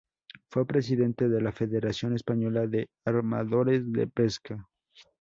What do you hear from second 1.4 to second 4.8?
la Federación Española de Armadores de Pesca.